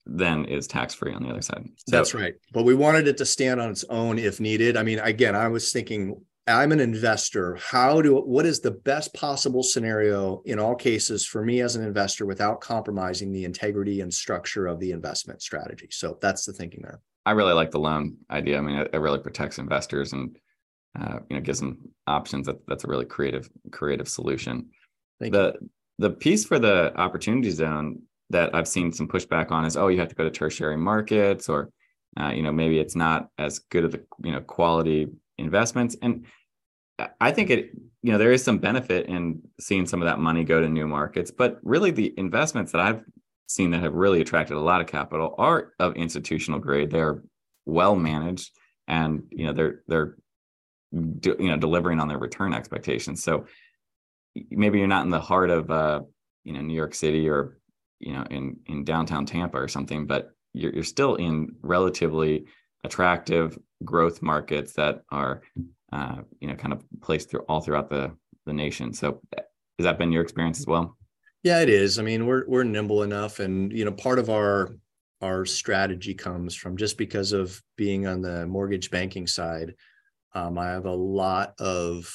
[0.05, 1.65] then is tax free on the other side.
[1.77, 2.36] So, That's right.
[2.53, 4.77] But we wanted it to stand on its own if needed.
[4.77, 7.55] I mean, again, I was thinking I'm an investor.
[7.55, 11.83] How do what is the best possible scenario in all cases for me as an
[11.83, 15.89] investor without compromising the integrity and structure of the investment strategy?
[15.91, 17.01] So that's the thinking there.
[17.25, 18.57] I really like the loan idea.
[18.57, 20.38] I mean, it, it really protects investors and
[20.99, 22.47] uh, you know gives them options.
[22.47, 24.69] That that's a really creative creative solution.
[25.19, 25.69] Thank the you.
[25.99, 29.99] the piece for the opportunity zone that I've seen some pushback on is oh you
[29.99, 31.69] have to go to tertiary markets or
[32.19, 35.07] uh, you know maybe it's not as good of the you know quality
[35.38, 36.25] investments and
[37.21, 40.43] I think it, you know, there is some benefit in seeing some of that money
[40.43, 43.03] go to new markets, but really the investments that I've
[43.47, 46.89] seen that have really attracted a lot of capital are of institutional grade.
[46.89, 47.23] They're
[47.65, 48.51] well managed.
[48.88, 50.17] and you know they're they're
[50.91, 53.23] you know delivering on their return expectations.
[53.23, 53.45] So
[54.50, 56.02] maybe you're not in the heart of uh,
[56.43, 57.60] you know New York City or
[58.00, 62.45] you know in in downtown Tampa or something, but you're you're still in relatively
[62.84, 65.41] attractive growth markets that are
[65.91, 68.93] uh, you know kind of placed through all throughout the the nation.
[68.93, 70.97] So has that been your experience as well?
[71.43, 72.00] Yeah, it is.
[72.00, 74.76] I mean, we're we're nimble enough, and you know, part of our
[75.21, 79.76] our strategy comes from just because of being on the mortgage banking side.
[80.38, 82.13] Um, I have a lot of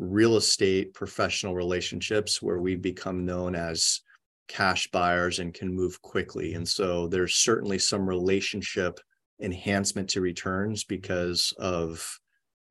[0.00, 4.00] real estate professional relationships where we become known as
[4.48, 6.54] cash buyers and can move quickly.
[6.54, 8.98] And so there's certainly some relationship
[9.40, 12.18] enhancement to returns because of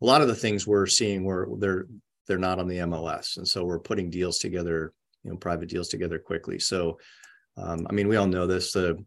[0.02, 1.86] a lot of the things we're seeing where they're
[2.28, 3.38] they're not on the MLS.
[3.38, 4.92] And so we're putting deals together,
[5.24, 6.60] you know, private deals together quickly.
[6.60, 6.98] So
[7.56, 8.74] um, I mean, we all know this.
[8.74, 8.98] The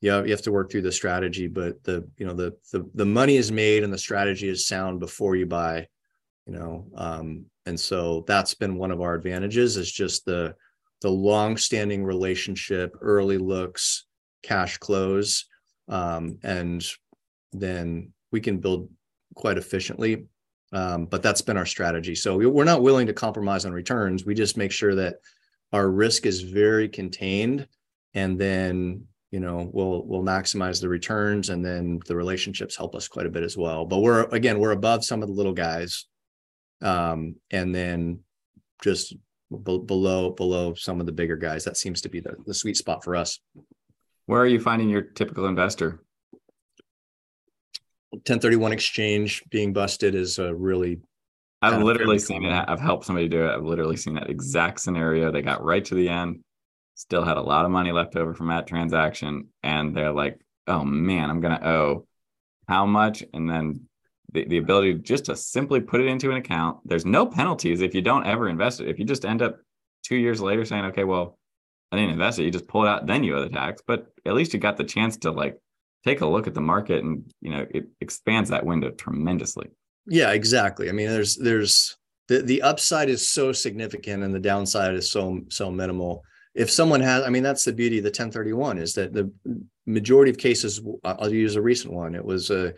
[0.00, 3.06] yeah, you have to work through the strategy, but the you know the the the
[3.06, 5.86] money is made and the strategy is sound before you buy,
[6.46, 6.86] you know.
[6.94, 10.54] Um, and so that's been one of our advantages is just the
[11.00, 14.06] the long-standing relationship, early looks,
[14.42, 15.46] cash close,
[15.88, 16.84] um, and
[17.52, 18.88] then we can build
[19.34, 20.26] quite efficiently.
[20.72, 22.14] Um, but that's been our strategy.
[22.14, 24.26] So we're not willing to compromise on returns.
[24.26, 25.16] We just make sure that
[25.72, 27.66] our risk is very contained,
[28.14, 33.08] and then you know we'll we'll maximize the returns, and then the relationships help us
[33.08, 33.84] quite a bit as well.
[33.84, 36.06] But we're again we're above some of the little guys,
[36.82, 38.20] um, and then
[38.82, 39.14] just
[39.50, 41.64] below below some of the bigger guys.
[41.64, 43.38] That seems to be the the sweet spot for us.
[44.26, 46.02] Where are you finding your typical investor?
[48.10, 50.98] 1031 exchange being busted is a really
[51.60, 52.64] I've literally seen it.
[52.68, 53.50] I've helped somebody do it.
[53.50, 55.32] I've literally seen that exact scenario.
[55.32, 56.40] They got right to the end,
[56.98, 59.48] still had a lot of money left over from that transaction.
[59.62, 62.06] And they're like, oh man, I'm going to owe
[62.66, 63.22] how much?
[63.32, 63.88] And then
[64.32, 66.78] the, the ability just to simply put it into an account.
[66.84, 68.88] There's no penalties if you don't ever invest it.
[68.88, 69.58] If you just end up
[70.02, 71.38] two years later saying, okay, well,
[71.92, 73.80] I didn't invest it, you just pull it out, then you owe the tax.
[73.86, 75.58] But at least you got the chance to like
[76.04, 79.66] take a look at the market and you know it expands that window tremendously
[80.06, 81.96] yeah exactly i mean there's there's
[82.28, 86.22] the, the upside is so significant and the downside is so so minimal
[86.58, 89.32] if someone has i mean that's the beauty of the 1031 is that the
[89.86, 92.14] majority of cases i'll use a recent one.
[92.14, 92.74] It was a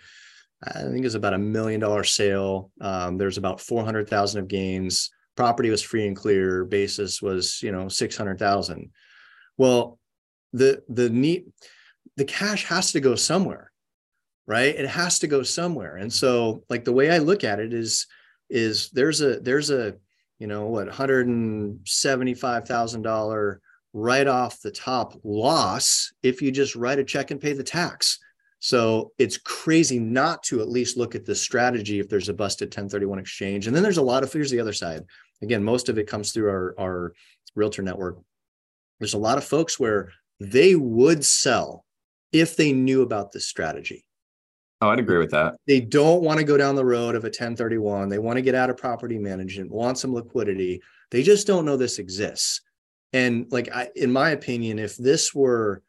[0.63, 2.71] i think it was about a million dollar sale.
[2.81, 5.11] Um, there's about 400000 of gains.
[5.35, 6.65] Property was free and clear.
[6.65, 8.91] Basis was you know 600000
[9.57, 9.99] well
[10.53, 11.47] the the neat
[12.17, 13.69] the cash has to go somewhere
[14.47, 14.75] right?
[14.75, 15.95] It has to go somewhere.
[15.95, 18.09] And so like the way i look at it is
[18.49, 19.95] is there's a there's a
[20.41, 23.59] you know what $175,000
[23.93, 28.19] right off the top loss if you just write a check and pay the tax
[28.63, 32.69] so it's crazy not to at least look at the strategy if there's a busted
[32.69, 35.03] 1031 exchange and then there's a lot of here's the other side
[35.43, 37.13] again most of it comes through our our
[37.57, 38.19] realtor network
[39.01, 41.85] there's a lot of folks where they would sell
[42.33, 44.05] if they knew about this strategy.
[44.83, 45.57] Oh, I'd agree with that.
[45.67, 48.09] They don't want to go down the road of a 1031.
[48.09, 50.81] They want to get out of property management, want some liquidity.
[51.11, 52.63] They just don't know this exists.
[53.13, 55.83] And like I, in my opinion, if this were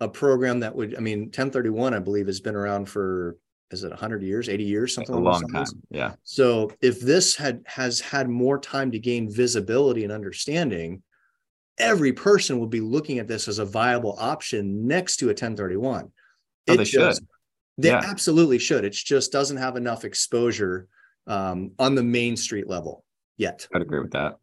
[0.00, 3.36] a program that would, I mean, 1031, I believe, has been around for
[3.70, 5.64] is it 100 years, 80 years, something a long time.
[5.90, 6.12] Yeah.
[6.24, 11.02] So if this had has had more time to gain visibility and understanding,
[11.78, 16.10] every person would be looking at this as a viable option next to a 1031.
[16.68, 17.28] Oh, it they just, should.
[17.78, 18.02] They yeah.
[18.04, 18.84] absolutely should.
[18.84, 20.88] It just doesn't have enough exposure
[21.26, 23.04] um, on the main street level
[23.36, 23.66] yet.
[23.74, 24.36] I'd agree with that.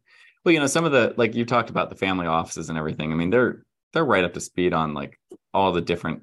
[0.44, 3.12] Well, you know, some of the like you talked about the family offices and everything.
[3.12, 5.18] I mean, they're they're right up to speed on like
[5.52, 6.22] all the different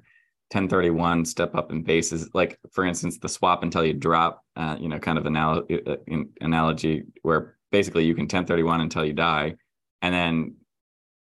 [0.50, 2.30] 1031 step up in bases.
[2.34, 4.42] Like for instance, the swap until you drop.
[4.56, 5.96] Uh, you know, kind of anal- uh,
[6.40, 9.54] analogy where basically you can 1031 until you die,
[10.02, 10.56] and then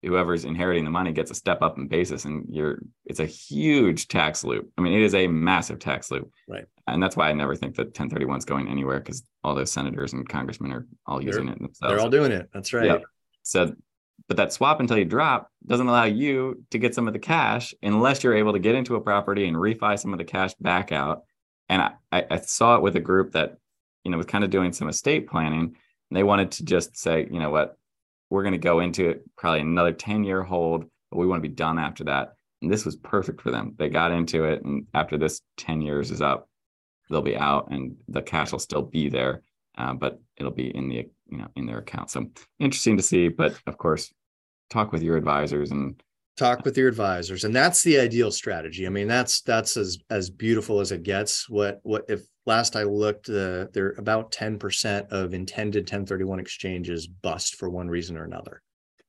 [0.05, 4.09] whoever's inheriting the money gets a step up in basis and you're it's a huge
[4.09, 4.71] tax loop.
[4.77, 6.31] I mean it is a massive tax loop.
[6.49, 6.65] Right.
[6.87, 10.13] And that's why i never think that 1031 is going anywhere because all those senators
[10.13, 11.79] and congressmen are all they're, using it themselves.
[11.81, 12.51] they're all doing it.
[12.53, 12.87] That's right.
[12.87, 13.03] Yep.
[13.43, 13.75] so
[14.29, 17.75] but that swap until you drop doesn't allow you to get some of the cash
[17.83, 20.93] unless you're able to get into a property and refi some of the cash back
[20.93, 21.23] out.
[21.69, 23.57] And i i saw it with a group that
[24.05, 25.77] you know was kind of doing some estate planning.
[26.11, 27.77] And they wanted to just say you know what
[28.35, 31.49] we're going to go into it probably another 10 year hold, but we want to
[31.49, 32.35] be done after that.
[32.61, 33.75] And this was perfect for them.
[33.79, 34.65] They got into it.
[34.65, 36.49] And after this 10 years is up,
[37.09, 39.43] they'll be out and the cash will still be there,
[39.79, 42.11] uh, but it'll be in the, you know, in their account.
[42.11, 42.27] So
[42.59, 44.13] interesting to see, but of course,
[44.69, 46.03] talk with your advisors and
[46.37, 50.31] talk with your advisors and that's the ideal strategy i mean that's that's as as
[50.31, 55.35] beautiful as it gets what what if last I looked, uh, there about 10% of
[55.35, 58.63] intended 1031 exchanges bust for one reason or another.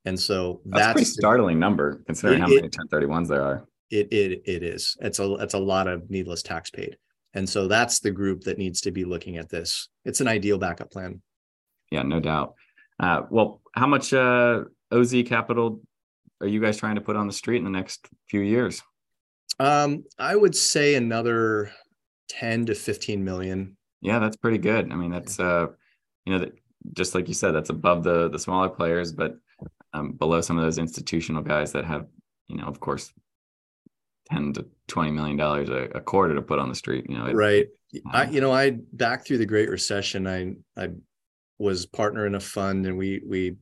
[0.05, 3.67] And so that's, that's a pretty startling number considering it, how many 1031s there are.
[3.89, 4.95] It, it it is.
[4.99, 6.97] It's a it's a lot of needless tax paid.
[7.33, 9.89] And so that's the group that needs to be looking at this.
[10.05, 11.21] It's an ideal backup plan.
[11.91, 12.55] Yeah, no doubt.
[12.99, 15.81] Uh, well, how much uh, OZ capital
[16.45, 18.81] are you guys trying to put on the street in the next few years?
[19.59, 21.71] Um, I would say another
[22.29, 23.77] 10 to 15 million.
[24.01, 24.91] Yeah, that's pretty good.
[24.91, 25.67] I mean, that's uh,
[26.25, 26.53] you know, that
[26.93, 29.35] just like you said, that's above the the smaller players, but
[29.93, 32.05] um, below some of those institutional guys that have,
[32.47, 33.11] you know, of course,
[34.31, 37.05] 10 to 20 million dollars a, a, quarter to put on the street.
[37.09, 37.67] You know, it, right.
[38.11, 40.89] I, you know, I back through the Great Recession, I I
[41.57, 43.55] was partner in a fund and we we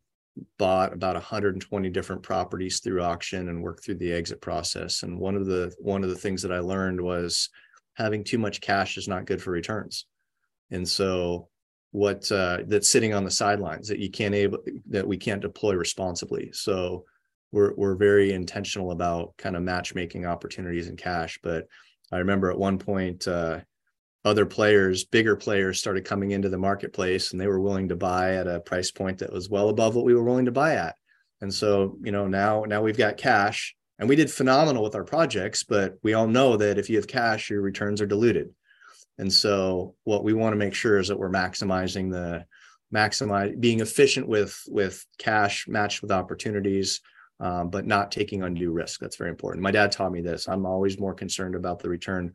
[0.57, 5.03] bought about 120 different properties through auction and worked through the exit process.
[5.03, 7.49] And one of the one of the things that I learned was
[7.95, 10.05] having too much cash is not good for returns.
[10.71, 11.49] And so
[11.91, 14.59] what uh, that's sitting on the sidelines that you can't able
[14.89, 16.49] that we can't deploy responsibly.
[16.51, 17.05] So
[17.51, 21.39] we're we're very intentional about kind of matchmaking opportunities in cash.
[21.43, 21.67] But
[22.11, 23.59] I remember at one point uh,
[24.25, 28.35] other players, bigger players, started coming into the marketplace, and they were willing to buy
[28.35, 30.95] at a price point that was well above what we were willing to buy at.
[31.41, 35.03] And so, you know, now now we've got cash, and we did phenomenal with our
[35.03, 38.53] projects, but we all know that if you have cash, your returns are diluted.
[39.17, 42.45] And so, what we want to make sure is that we're maximizing the
[42.93, 47.01] maximize being efficient with with cash matched with opportunities
[47.39, 50.65] um, but not taking undue risk that's very important my dad taught me this i'm
[50.65, 52.31] always more concerned about the return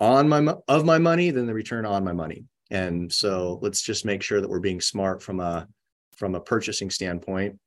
[0.00, 2.44] on my of my money than the return on my money.
[2.70, 5.68] And so let's just make sure that we're being smart from a
[6.16, 7.58] from a purchasing standpoint.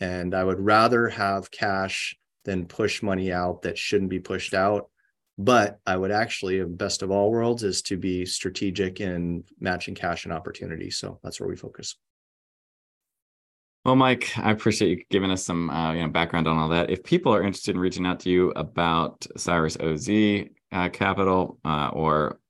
[0.00, 4.88] And I would rather have cash than push money out that shouldn't be pushed out.
[5.38, 10.24] But I would actually, best of all worlds, is to be strategic in matching cash
[10.24, 10.90] and opportunity.
[10.90, 11.96] So that's where we focus.
[13.84, 16.90] Well, Mike, I appreciate you giving us some uh, you know background on all that.
[16.90, 20.08] If people are interested in reaching out to you about Cyrus OZ,
[20.72, 22.40] uh, capital uh, or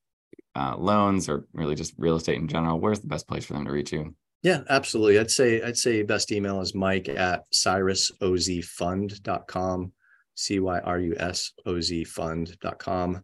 [0.55, 3.67] uh, loans or really just real estate in general, where's the best place for them
[3.67, 4.15] to reach you?
[4.43, 5.19] Yeah, absolutely.
[5.19, 9.93] I'd say I'd say best email is mike at cyrusozfund.com,
[10.35, 13.23] C-Y-R-U-S-O-Z fund.com.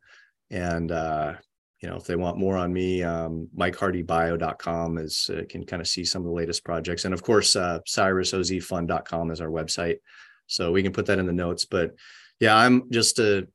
[0.51, 1.35] And uh,
[1.81, 5.89] you know, if they want more on me, um, MikeHardyBio.com is uh, can kind of
[5.89, 7.05] see some of the latest projects.
[7.05, 9.99] And of course, uh, CyrusOZFund.com is our website.
[10.47, 11.65] So we can put that in the notes.
[11.65, 11.95] But
[12.41, 13.47] yeah, I'm just a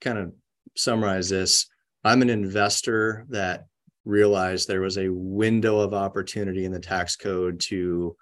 [0.00, 0.32] kind of
[0.76, 1.66] summarize this,
[2.04, 3.66] I'm an investor that
[4.04, 8.16] realized there was a window of opportunity in the tax code to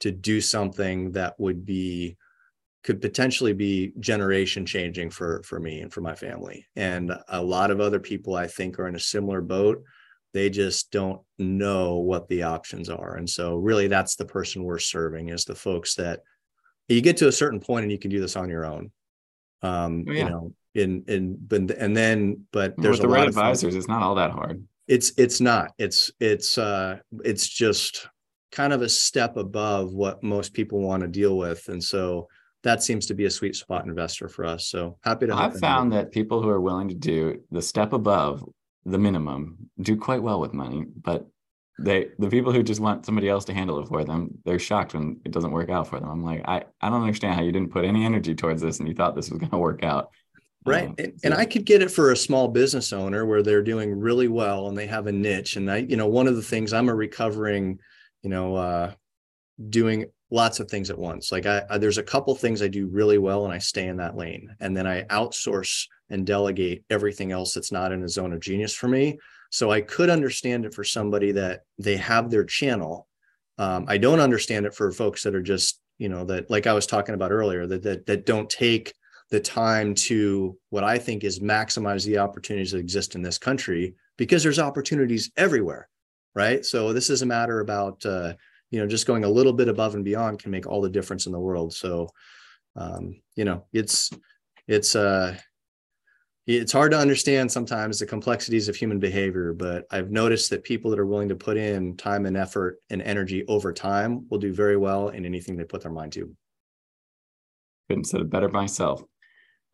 [0.00, 2.16] to do something that would be
[2.84, 6.66] could potentially be generation changing for for me and for my family.
[6.76, 9.82] And a lot of other people i think are in a similar boat.
[10.34, 13.16] They just don't know what the options are.
[13.16, 16.20] And so really that's the person we're serving is the folks that
[16.88, 18.90] you get to a certain point and you can do this on your own
[19.62, 20.24] um oh, yeah.
[20.24, 24.02] you know in in but and then but there's with the right advisors it's not
[24.02, 24.62] all that hard.
[24.86, 25.72] It's it's not.
[25.78, 28.08] It's it's uh it's just
[28.52, 32.28] kind of a step above what most people want to deal with and so
[32.62, 35.92] that seems to be a sweet spot investor for us so happy to i've found
[35.92, 38.42] that people who are willing to do the step above
[38.86, 41.26] the minimum do quite well with money but
[41.78, 44.94] they the people who just want somebody else to handle it for them they're shocked
[44.94, 46.08] when it doesn't work out for them.
[46.08, 48.88] I'm like i i don't understand how you didn't put any energy towards this and
[48.88, 50.10] you thought this was going to work out.
[50.66, 53.98] Right and, and, i could get it for a small business owner where they're doing
[53.98, 56.72] really well and they have a niche and i you know one of the things
[56.72, 57.78] i'm a recovering
[58.22, 58.92] you know uh
[59.70, 61.32] doing lots of things at once.
[61.32, 63.96] Like I, I there's a couple things i do really well and i stay in
[63.98, 68.32] that lane and then i outsource and delegate everything else that's not in a zone
[68.32, 69.18] of genius for me
[69.50, 73.08] so i could understand it for somebody that they have their channel
[73.58, 76.72] um, i don't understand it for folks that are just you know that like i
[76.72, 78.92] was talking about earlier that that, that don't take
[79.30, 83.94] the time to what I think is maximize the opportunities that exist in this country
[84.16, 85.88] because there's opportunities everywhere,
[86.34, 86.64] right?
[86.64, 88.34] So this is a matter about uh,
[88.70, 91.26] you know just going a little bit above and beyond can make all the difference
[91.26, 91.74] in the world.
[91.74, 92.08] So
[92.76, 94.10] um, you know it's
[94.66, 95.36] it's uh
[96.48, 100.90] it's hard to understand sometimes the complexities of human behavior, but I've noticed that people
[100.90, 104.54] that are willing to put in time and effort and energy over time will do
[104.54, 106.34] very well in anything they put their mind to.
[107.90, 109.02] Couldn't said it better myself.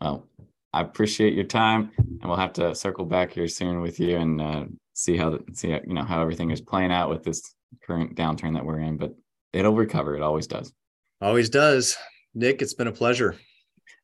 [0.01, 0.29] Well,
[0.73, 4.41] I appreciate your time, and we'll have to circle back here soon with you and
[4.41, 4.65] uh,
[4.95, 7.55] see how the, see you know how everything is playing out with this
[7.85, 8.97] current downturn that we're in.
[8.97, 9.15] But
[9.53, 10.17] it'll recover.
[10.17, 10.73] It always does.
[11.21, 11.97] Always does.
[12.35, 13.37] Nick, it's been a pleasure.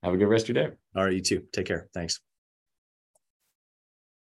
[0.04, 0.74] Have a good rest of your day.
[0.94, 1.42] All right, you too.
[1.52, 1.88] Take care.
[1.92, 2.20] Thanks.